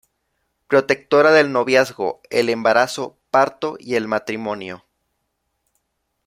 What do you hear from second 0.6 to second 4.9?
Protectora del noviazgo, el embarazo, parto y el matrimonio.